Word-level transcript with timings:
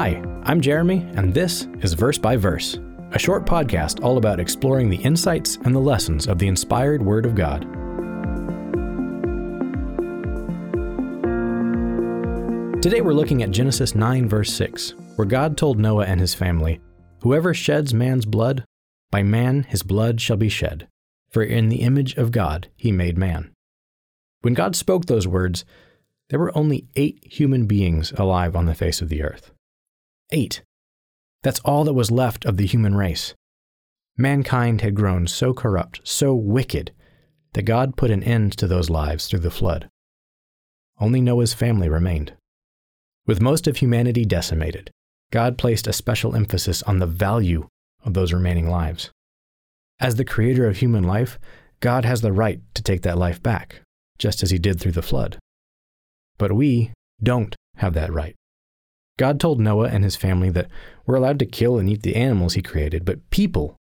Hi, 0.00 0.22
I'm 0.44 0.60
Jeremy, 0.60 1.04
and 1.16 1.34
this 1.34 1.66
is 1.80 1.94
Verse 1.94 2.18
by 2.18 2.36
Verse, 2.36 2.78
a 3.10 3.18
short 3.18 3.44
podcast 3.44 4.00
all 4.00 4.16
about 4.16 4.38
exploring 4.38 4.88
the 4.88 5.02
insights 5.02 5.56
and 5.64 5.74
the 5.74 5.80
lessons 5.80 6.28
of 6.28 6.38
the 6.38 6.46
inspired 6.46 7.02
Word 7.02 7.26
of 7.26 7.34
God. 7.34 7.62
Today 12.80 13.00
we're 13.00 13.12
looking 13.12 13.42
at 13.42 13.50
Genesis 13.50 13.96
9, 13.96 14.28
verse 14.28 14.52
6, 14.52 14.94
where 15.16 15.26
God 15.26 15.56
told 15.58 15.80
Noah 15.80 16.06
and 16.06 16.20
his 16.20 16.32
family, 16.32 16.80
Whoever 17.22 17.52
sheds 17.52 17.92
man's 17.92 18.24
blood, 18.24 18.64
by 19.10 19.24
man 19.24 19.64
his 19.64 19.82
blood 19.82 20.20
shall 20.20 20.36
be 20.36 20.48
shed, 20.48 20.86
for 21.28 21.42
in 21.42 21.70
the 21.70 21.82
image 21.82 22.16
of 22.16 22.30
God 22.30 22.68
he 22.76 22.92
made 22.92 23.18
man. 23.18 23.50
When 24.42 24.54
God 24.54 24.76
spoke 24.76 25.06
those 25.06 25.26
words, 25.26 25.64
there 26.30 26.38
were 26.38 26.56
only 26.56 26.86
eight 26.94 27.18
human 27.24 27.66
beings 27.66 28.12
alive 28.12 28.54
on 28.54 28.66
the 28.66 28.76
face 28.76 29.02
of 29.02 29.08
the 29.08 29.24
earth. 29.24 29.50
Eight. 30.30 30.62
That's 31.42 31.60
all 31.60 31.84
that 31.84 31.94
was 31.94 32.10
left 32.10 32.44
of 32.44 32.56
the 32.56 32.66
human 32.66 32.94
race. 32.94 33.34
Mankind 34.16 34.80
had 34.80 34.94
grown 34.94 35.26
so 35.26 35.54
corrupt, 35.54 36.00
so 36.04 36.34
wicked, 36.34 36.92
that 37.54 37.62
God 37.62 37.96
put 37.96 38.10
an 38.10 38.22
end 38.22 38.56
to 38.58 38.66
those 38.66 38.90
lives 38.90 39.26
through 39.26 39.38
the 39.40 39.50
flood. 39.50 39.88
Only 41.00 41.20
Noah's 41.20 41.54
family 41.54 41.88
remained. 41.88 42.34
With 43.26 43.40
most 43.40 43.66
of 43.66 43.76
humanity 43.76 44.24
decimated, 44.24 44.90
God 45.30 45.56
placed 45.56 45.86
a 45.86 45.92
special 45.92 46.34
emphasis 46.34 46.82
on 46.82 46.98
the 46.98 47.06
value 47.06 47.68
of 48.04 48.14
those 48.14 48.32
remaining 48.32 48.68
lives. 48.68 49.10
As 50.00 50.16
the 50.16 50.24
creator 50.24 50.66
of 50.66 50.78
human 50.78 51.04
life, 51.04 51.38
God 51.80 52.04
has 52.04 52.20
the 52.20 52.32
right 52.32 52.60
to 52.74 52.82
take 52.82 53.02
that 53.02 53.18
life 53.18 53.42
back, 53.42 53.82
just 54.18 54.42
as 54.42 54.50
he 54.50 54.58
did 54.58 54.80
through 54.80 54.92
the 54.92 55.02
flood. 55.02 55.38
But 56.38 56.52
we 56.52 56.92
don't 57.22 57.54
have 57.76 57.94
that 57.94 58.12
right. 58.12 58.34
God 59.18 59.38
told 59.38 59.60
Noah 59.60 59.88
and 59.88 60.04
his 60.04 60.16
family 60.16 60.48
that 60.50 60.68
we're 61.04 61.16
allowed 61.16 61.40
to 61.40 61.46
kill 61.46 61.78
and 61.78 61.90
eat 61.90 62.02
the 62.02 62.16
animals 62.16 62.54
he 62.54 62.62
created, 62.62 63.04
but 63.04 63.28
people, 63.30 63.76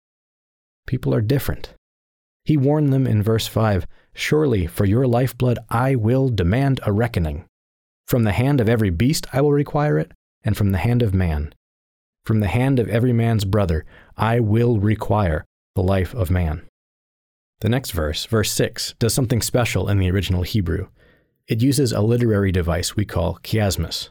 people 0.87 1.13
are 1.13 1.21
different. 1.21 1.73
He 2.45 2.57
warned 2.57 2.93
them 2.93 3.05
in 3.05 3.21
verse 3.21 3.45
5 3.45 3.85
Surely 4.13 4.65
for 4.65 4.85
your 4.85 5.05
lifeblood 5.05 5.59
I 5.69 5.95
will 5.95 6.29
demand 6.29 6.79
a 6.83 6.93
reckoning. 6.93 7.45
From 8.07 8.23
the 8.23 8.31
hand 8.31 8.61
of 8.61 8.69
every 8.69 8.89
beast 8.89 9.27
I 9.33 9.41
will 9.41 9.51
require 9.51 9.99
it, 9.99 10.13
and 10.43 10.55
from 10.55 10.71
the 10.71 10.77
hand 10.77 11.01
of 11.01 11.13
man. 11.13 11.53
From 12.23 12.39
the 12.39 12.47
hand 12.47 12.79
of 12.79 12.87
every 12.87 13.11
man's 13.11 13.43
brother 13.43 13.85
I 14.15 14.39
will 14.39 14.79
require 14.79 15.43
the 15.75 15.83
life 15.83 16.15
of 16.15 16.31
man. 16.31 16.65
The 17.59 17.69
next 17.69 17.91
verse, 17.91 18.25
verse 18.25 18.51
6, 18.51 18.95
does 18.99 19.13
something 19.13 19.41
special 19.41 19.89
in 19.89 19.97
the 19.97 20.09
original 20.09 20.43
Hebrew. 20.43 20.87
It 21.47 21.61
uses 21.61 21.91
a 21.91 22.01
literary 22.01 22.51
device 22.51 22.95
we 22.95 23.05
call 23.05 23.39
chiasmus. 23.43 24.09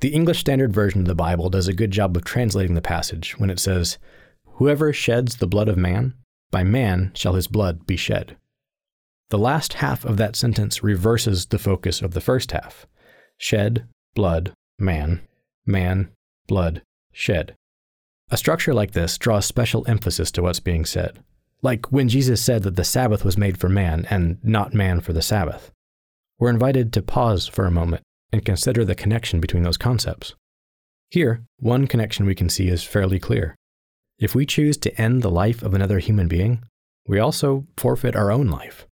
The 0.00 0.14
English 0.14 0.38
Standard 0.38 0.72
Version 0.72 1.00
of 1.00 1.06
the 1.08 1.14
Bible 1.16 1.50
does 1.50 1.66
a 1.66 1.72
good 1.72 1.90
job 1.90 2.16
of 2.16 2.22
translating 2.22 2.76
the 2.76 2.80
passage 2.80 3.36
when 3.36 3.50
it 3.50 3.58
says, 3.58 3.98
Whoever 4.44 4.92
sheds 4.92 5.36
the 5.36 5.46
blood 5.48 5.68
of 5.68 5.76
man, 5.76 6.14
by 6.52 6.62
man 6.62 7.10
shall 7.14 7.34
his 7.34 7.48
blood 7.48 7.84
be 7.84 7.96
shed. 7.96 8.36
The 9.30 9.38
last 9.38 9.74
half 9.74 10.04
of 10.04 10.16
that 10.16 10.36
sentence 10.36 10.84
reverses 10.84 11.46
the 11.46 11.58
focus 11.58 12.00
of 12.00 12.14
the 12.14 12.20
first 12.20 12.52
half 12.52 12.86
shed, 13.38 13.88
blood, 14.14 14.52
man, 14.78 15.20
man, 15.66 16.10
blood, 16.46 16.82
shed. 17.12 17.56
A 18.30 18.36
structure 18.36 18.74
like 18.74 18.92
this 18.92 19.18
draws 19.18 19.46
special 19.46 19.84
emphasis 19.88 20.30
to 20.32 20.42
what's 20.42 20.60
being 20.60 20.84
said, 20.84 21.24
like 21.60 21.90
when 21.90 22.08
Jesus 22.08 22.44
said 22.44 22.62
that 22.62 22.76
the 22.76 22.84
Sabbath 22.84 23.24
was 23.24 23.36
made 23.36 23.58
for 23.58 23.68
man 23.68 24.06
and 24.10 24.38
not 24.44 24.74
man 24.74 25.00
for 25.00 25.12
the 25.12 25.22
Sabbath. 25.22 25.72
We're 26.38 26.50
invited 26.50 26.92
to 26.92 27.02
pause 27.02 27.48
for 27.48 27.66
a 27.66 27.70
moment 27.70 28.02
and 28.32 28.44
consider 28.44 28.84
the 28.84 28.94
connection 28.94 29.40
between 29.40 29.62
those 29.62 29.76
concepts. 29.76 30.34
Here, 31.10 31.42
one 31.58 31.86
connection 31.86 32.26
we 32.26 32.34
can 32.34 32.48
see 32.48 32.68
is 32.68 32.84
fairly 32.84 33.18
clear. 33.18 33.54
If 34.18 34.34
we 34.34 34.44
choose 34.44 34.76
to 34.78 35.00
end 35.00 35.22
the 35.22 35.30
life 35.30 35.62
of 35.62 35.74
another 35.74 36.00
human 36.00 36.28
being, 36.28 36.62
we 37.06 37.18
also 37.18 37.66
forfeit 37.76 38.14
our 38.14 38.30
own 38.30 38.48
life. 38.48 38.86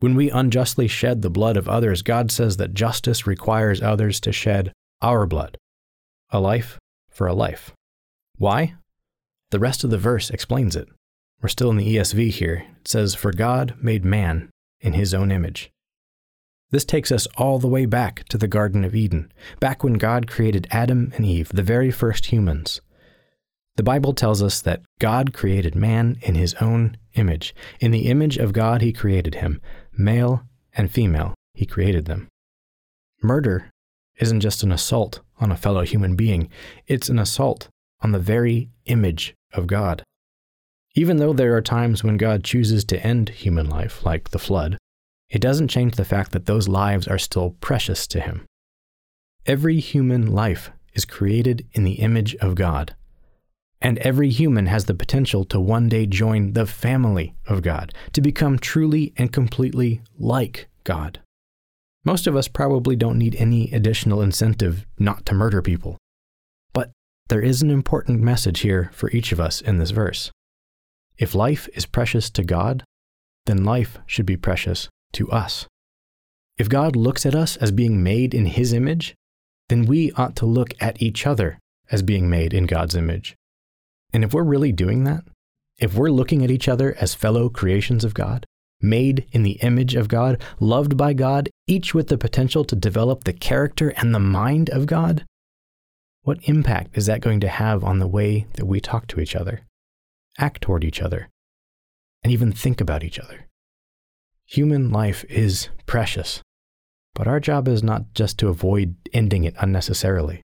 When 0.00 0.14
we 0.14 0.30
unjustly 0.30 0.88
shed 0.88 1.22
the 1.22 1.30
blood 1.30 1.56
of 1.56 1.68
others, 1.68 2.02
God 2.02 2.30
says 2.30 2.56
that 2.56 2.74
justice 2.74 3.26
requires 3.26 3.82
others 3.82 4.20
to 4.20 4.32
shed 4.32 4.72
our 5.02 5.26
blood. 5.26 5.58
A 6.30 6.40
life 6.40 6.78
for 7.10 7.26
a 7.26 7.34
life. 7.34 7.72
Why? 8.36 8.74
The 9.50 9.58
rest 9.58 9.84
of 9.84 9.90
the 9.90 9.98
verse 9.98 10.30
explains 10.30 10.74
it. 10.74 10.88
We're 11.42 11.48
still 11.48 11.70
in 11.70 11.76
the 11.76 11.96
ESV 11.96 12.30
here. 12.30 12.66
It 12.80 12.88
says, 12.88 13.14
For 13.14 13.32
God 13.32 13.74
made 13.80 14.04
man 14.04 14.50
in 14.80 14.94
his 14.94 15.12
own 15.12 15.30
image. 15.30 15.70
This 16.74 16.84
takes 16.84 17.12
us 17.12 17.28
all 17.36 17.60
the 17.60 17.68
way 17.68 17.86
back 17.86 18.24
to 18.30 18.36
the 18.36 18.48
Garden 18.48 18.82
of 18.82 18.96
Eden, 18.96 19.30
back 19.60 19.84
when 19.84 19.92
God 19.92 20.26
created 20.26 20.66
Adam 20.72 21.12
and 21.14 21.24
Eve, 21.24 21.48
the 21.54 21.62
very 21.62 21.92
first 21.92 22.26
humans. 22.26 22.80
The 23.76 23.84
Bible 23.84 24.12
tells 24.12 24.42
us 24.42 24.60
that 24.62 24.82
God 24.98 25.32
created 25.32 25.76
man 25.76 26.18
in 26.22 26.34
his 26.34 26.52
own 26.54 26.96
image. 27.14 27.54
In 27.78 27.92
the 27.92 28.08
image 28.08 28.38
of 28.38 28.52
God, 28.52 28.82
he 28.82 28.92
created 28.92 29.36
him. 29.36 29.60
Male 29.96 30.42
and 30.76 30.90
female, 30.90 31.36
he 31.52 31.64
created 31.64 32.06
them. 32.06 32.26
Murder 33.22 33.70
isn't 34.18 34.40
just 34.40 34.64
an 34.64 34.72
assault 34.72 35.20
on 35.40 35.52
a 35.52 35.56
fellow 35.56 35.82
human 35.82 36.16
being, 36.16 36.50
it's 36.88 37.08
an 37.08 37.20
assault 37.20 37.68
on 38.00 38.10
the 38.10 38.18
very 38.18 38.68
image 38.86 39.32
of 39.52 39.68
God. 39.68 40.02
Even 40.96 41.18
though 41.18 41.32
there 41.32 41.56
are 41.56 41.62
times 41.62 42.02
when 42.02 42.16
God 42.16 42.42
chooses 42.42 42.84
to 42.86 43.00
end 43.06 43.28
human 43.28 43.70
life, 43.70 44.04
like 44.04 44.30
the 44.30 44.40
flood, 44.40 44.76
it 45.30 45.40
doesn't 45.40 45.68
change 45.68 45.96
the 45.96 46.04
fact 46.04 46.32
that 46.32 46.46
those 46.46 46.68
lives 46.68 47.08
are 47.08 47.18
still 47.18 47.50
precious 47.60 48.06
to 48.08 48.20
him. 48.20 48.46
Every 49.46 49.80
human 49.80 50.26
life 50.26 50.70
is 50.94 51.04
created 51.04 51.66
in 51.72 51.84
the 51.84 51.94
image 51.94 52.34
of 52.36 52.54
God. 52.54 52.94
And 53.80 53.98
every 53.98 54.30
human 54.30 54.66
has 54.66 54.86
the 54.86 54.94
potential 54.94 55.44
to 55.46 55.60
one 55.60 55.88
day 55.88 56.06
join 56.06 56.52
the 56.52 56.66
family 56.66 57.34
of 57.46 57.62
God, 57.62 57.92
to 58.12 58.22
become 58.22 58.58
truly 58.58 59.12
and 59.16 59.32
completely 59.32 60.00
like 60.18 60.68
God. 60.84 61.20
Most 62.04 62.26
of 62.26 62.36
us 62.36 62.48
probably 62.48 62.96
don't 62.96 63.18
need 63.18 63.34
any 63.36 63.70
additional 63.72 64.22
incentive 64.22 64.86
not 64.98 65.26
to 65.26 65.34
murder 65.34 65.60
people. 65.60 65.98
But 66.72 66.92
there 67.28 67.42
is 67.42 67.60
an 67.60 67.70
important 67.70 68.20
message 68.20 68.60
here 68.60 68.90
for 68.92 69.10
each 69.10 69.32
of 69.32 69.40
us 69.40 69.60
in 69.60 69.78
this 69.78 69.90
verse. 69.90 70.30
If 71.18 71.34
life 71.34 71.68
is 71.74 71.86
precious 71.86 72.30
to 72.30 72.44
God, 72.44 72.84
then 73.46 73.64
life 73.64 73.98
should 74.06 74.26
be 74.26 74.36
precious 74.36 74.88
to 75.14 75.30
us. 75.30 75.66
If 76.56 76.68
God 76.68 76.94
looks 76.94 77.26
at 77.26 77.34
us 77.34 77.56
as 77.56 77.72
being 77.72 78.02
made 78.02 78.34
in 78.34 78.46
His 78.46 78.72
image, 78.72 79.14
then 79.68 79.86
we 79.86 80.12
ought 80.12 80.36
to 80.36 80.46
look 80.46 80.74
at 80.80 81.00
each 81.02 81.26
other 81.26 81.58
as 81.90 82.02
being 82.02 82.30
made 82.30 82.54
in 82.54 82.66
God's 82.66 82.94
image. 82.94 83.34
And 84.12 84.22
if 84.22 84.32
we're 84.32 84.44
really 84.44 84.72
doing 84.72 85.04
that, 85.04 85.24
if 85.78 85.94
we're 85.94 86.10
looking 86.10 86.44
at 86.44 86.50
each 86.50 86.68
other 86.68 86.94
as 87.00 87.14
fellow 87.14 87.48
creations 87.48 88.04
of 88.04 88.14
God, 88.14 88.46
made 88.80 89.26
in 89.32 89.42
the 89.42 89.58
image 89.62 89.94
of 89.94 90.08
God, 90.08 90.40
loved 90.60 90.96
by 90.96 91.12
God, 91.12 91.48
each 91.66 91.94
with 91.94 92.08
the 92.08 92.18
potential 92.18 92.64
to 92.64 92.76
develop 92.76 93.24
the 93.24 93.32
character 93.32 93.88
and 93.96 94.14
the 94.14 94.20
mind 94.20 94.70
of 94.70 94.86
God, 94.86 95.24
what 96.22 96.38
impact 96.44 96.96
is 96.96 97.06
that 97.06 97.20
going 97.20 97.40
to 97.40 97.48
have 97.48 97.82
on 97.82 97.98
the 97.98 98.06
way 98.06 98.46
that 98.54 98.66
we 98.66 98.80
talk 98.80 99.06
to 99.08 99.20
each 99.20 99.34
other, 99.34 99.62
act 100.38 100.62
toward 100.62 100.84
each 100.84 101.02
other, 101.02 101.28
and 102.22 102.32
even 102.32 102.52
think 102.52 102.80
about 102.80 103.02
each 103.02 103.18
other? 103.18 103.46
Human 104.46 104.90
life 104.90 105.24
is 105.30 105.70
precious, 105.86 106.42
but 107.14 107.26
our 107.26 107.40
job 107.40 107.66
is 107.66 107.82
not 107.82 108.12
just 108.14 108.38
to 108.38 108.48
avoid 108.48 108.94
ending 109.12 109.44
it 109.44 109.54
unnecessarily. 109.58 110.42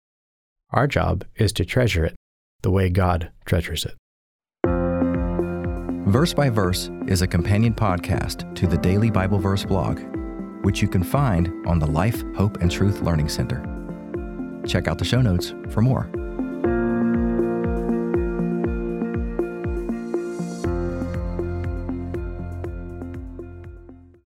Our 0.72 0.86
job 0.86 1.24
is 1.36 1.54
to 1.54 1.66
treasure 1.66 2.04
it 2.04 2.16
the 2.62 2.72
way 2.72 2.90
God 2.90 3.32
treasures 3.46 3.86
it. 3.86 3.96
Verse 6.08 6.34
by 6.34 6.50
Verse 6.50 6.90
is 7.08 7.22
a 7.22 7.28
companion 7.28 7.74
podcast 7.74 8.54
to 8.56 8.68
the 8.68 8.78
Daily 8.78 9.10
Bible 9.10 9.40
Verse 9.40 9.64
blog, 9.64 10.02
which 10.64 10.82
you 10.82 10.90
can 10.90 11.04
find 11.04 11.66
on 11.66 11.80
the 11.80 11.88
Life, 11.88 12.22
Hope, 12.36 12.58
and 12.58 12.70
Truth 12.70 13.02
Learning 13.02 13.30
Center. 13.30 13.64
Check 14.68 14.90
out 14.90 14.98
the 14.98 15.06
show 15.06 15.22
notes 15.22 15.54
for 15.70 15.82
more. 15.82 16.12